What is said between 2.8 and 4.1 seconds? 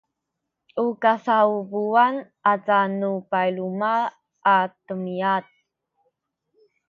nu payluma’